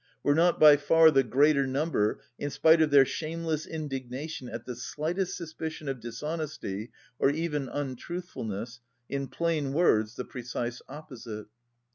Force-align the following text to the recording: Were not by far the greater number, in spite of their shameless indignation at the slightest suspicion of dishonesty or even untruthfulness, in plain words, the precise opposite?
Were 0.23 0.33
not 0.33 0.59
by 0.59 0.77
far 0.77 1.11
the 1.11 1.21
greater 1.21 1.67
number, 1.67 2.21
in 2.39 2.49
spite 2.49 2.81
of 2.81 2.89
their 2.89 3.05
shameless 3.05 3.67
indignation 3.67 4.49
at 4.49 4.65
the 4.65 4.75
slightest 4.75 5.37
suspicion 5.37 5.87
of 5.87 5.99
dishonesty 5.99 6.91
or 7.19 7.29
even 7.29 7.69
untruthfulness, 7.69 8.79
in 9.09 9.27
plain 9.27 9.73
words, 9.73 10.15
the 10.15 10.25
precise 10.25 10.81
opposite? 10.89 11.45